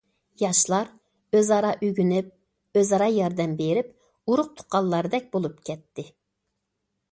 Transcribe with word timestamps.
ياشلار 0.43 0.87
ئۆز 1.39 1.51
ئارا 1.57 1.73
ئۆگىنىپ، 1.87 2.79
ئۆز 2.81 2.95
ئارا 2.97 3.11
ياردەم 3.17 3.55
بېرىپ، 3.61 3.93
ئۇرۇق 4.33 4.51
تۇغقانلاردەك 4.61 5.31
بولۇپ 5.37 5.63
كەتتى. 5.71 6.11